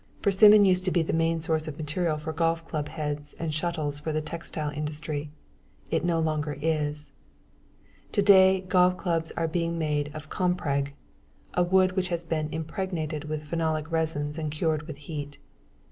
[0.23, 3.99] Persimmon used to be the main source of material for golf club heads and shuttles
[3.99, 5.29] for the textile industry.
[5.91, 7.11] It no longer is.
[8.11, 10.93] Today golf club heads are being made of "Compreg,"
[11.53, 15.37] a wood which has been impregnated with phenolic resins and cured with heat.